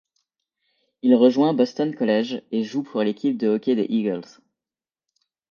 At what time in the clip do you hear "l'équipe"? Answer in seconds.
3.03-3.37